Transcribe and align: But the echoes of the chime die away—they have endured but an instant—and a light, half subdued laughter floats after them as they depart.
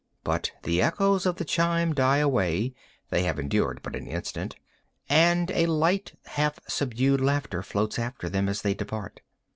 But 0.23 0.49
the 0.63 0.81
echoes 0.81 1.27
of 1.27 1.35
the 1.35 1.45
chime 1.45 1.93
die 1.93 2.17
away—they 2.17 3.21
have 3.21 3.37
endured 3.37 3.81
but 3.83 3.95
an 3.95 4.07
instant—and 4.07 5.51
a 5.51 5.67
light, 5.67 6.17
half 6.25 6.57
subdued 6.67 7.21
laughter 7.21 7.61
floats 7.61 7.99
after 7.99 8.27
them 8.27 8.49
as 8.49 8.63
they 8.63 8.73
depart. 8.73 9.21